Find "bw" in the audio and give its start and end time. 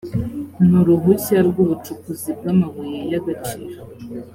2.37-2.45